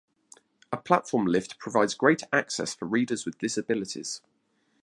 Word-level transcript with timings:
A 0.71 0.77
platform 0.77 1.27
lift 1.27 1.59
provides 1.59 1.93
greater 1.93 2.25
access 2.33 2.73
for 2.73 2.87
readers 2.87 3.23
with 3.23 3.37
disabilities. 3.37 4.19